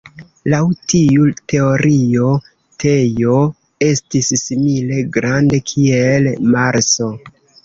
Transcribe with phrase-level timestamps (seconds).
[0.51, 0.59] Laŭ
[0.93, 2.29] tiu teorio
[2.85, 3.35] Tejo
[3.89, 7.13] estis simile grande kiel Marso.